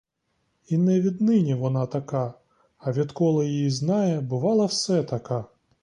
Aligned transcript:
І 0.67 0.77
не 0.77 1.01
віднині 1.01 1.53
вона 1.53 1.85
така, 1.87 2.33
а 2.77 2.91
відколи 2.91 3.45
її 3.47 3.69
знає, 3.69 4.19
бувала 4.21 4.65
все 4.65 5.03
така. 5.03 5.45